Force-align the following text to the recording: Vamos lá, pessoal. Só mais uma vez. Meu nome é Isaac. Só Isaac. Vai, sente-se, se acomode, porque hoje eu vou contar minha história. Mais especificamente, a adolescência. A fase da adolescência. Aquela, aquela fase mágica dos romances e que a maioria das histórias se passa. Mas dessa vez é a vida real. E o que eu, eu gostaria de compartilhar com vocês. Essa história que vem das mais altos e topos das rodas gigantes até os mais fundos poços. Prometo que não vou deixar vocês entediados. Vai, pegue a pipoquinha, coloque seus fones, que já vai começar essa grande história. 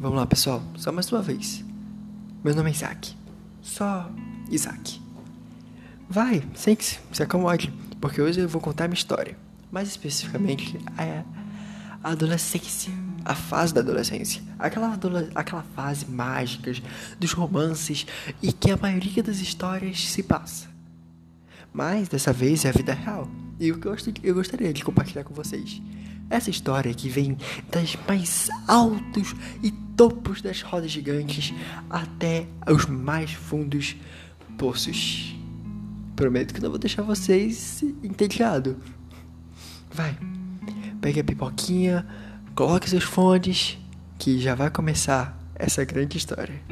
Vamos 0.00 0.16
lá, 0.16 0.24
pessoal. 0.24 0.62
Só 0.78 0.90
mais 0.90 1.12
uma 1.12 1.20
vez. 1.20 1.62
Meu 2.42 2.54
nome 2.54 2.70
é 2.70 2.72
Isaac. 2.72 3.14
Só 3.60 4.10
Isaac. 4.50 4.98
Vai, 6.08 6.42
sente-se, 6.54 6.98
se 7.12 7.22
acomode, 7.22 7.70
porque 8.00 8.22
hoje 8.22 8.40
eu 8.40 8.48
vou 8.48 8.62
contar 8.62 8.88
minha 8.88 8.96
história. 8.96 9.36
Mais 9.70 9.88
especificamente, 9.88 10.80
a 12.02 12.12
adolescência. 12.12 12.90
A 13.26 13.34
fase 13.34 13.74
da 13.74 13.82
adolescência. 13.82 14.42
Aquela, 14.58 14.98
aquela 15.34 15.62
fase 15.76 16.06
mágica 16.06 16.72
dos 17.18 17.34
romances 17.34 18.06
e 18.42 18.54
que 18.54 18.70
a 18.70 18.78
maioria 18.78 19.22
das 19.22 19.40
histórias 19.40 20.08
se 20.08 20.22
passa. 20.22 20.66
Mas 21.74 22.08
dessa 22.08 22.32
vez 22.32 22.64
é 22.64 22.70
a 22.70 22.72
vida 22.72 22.94
real. 22.94 23.28
E 23.60 23.70
o 23.70 23.78
que 23.78 23.86
eu, 23.86 23.94
eu 24.22 24.34
gostaria 24.34 24.72
de 24.72 24.82
compartilhar 24.82 25.24
com 25.24 25.34
vocês. 25.34 25.82
Essa 26.30 26.48
história 26.48 26.94
que 26.94 27.08
vem 27.08 27.36
das 27.70 27.96
mais 28.08 28.48
altos 28.68 29.34
e 29.62 29.72
topos 29.96 30.40
das 30.40 30.62
rodas 30.62 30.90
gigantes 30.90 31.52
até 31.90 32.46
os 32.66 32.86
mais 32.86 33.32
fundos 33.32 33.96
poços. 34.56 35.34
Prometo 36.14 36.54
que 36.54 36.60
não 36.62 36.70
vou 36.70 36.78
deixar 36.78 37.02
vocês 37.02 37.82
entediados. 38.02 38.76
Vai, 39.92 40.16
pegue 41.00 41.20
a 41.20 41.24
pipoquinha, 41.24 42.06
coloque 42.54 42.88
seus 42.88 43.04
fones, 43.04 43.76
que 44.18 44.38
já 44.38 44.54
vai 44.54 44.70
começar 44.70 45.36
essa 45.54 45.84
grande 45.84 46.16
história. 46.16 46.62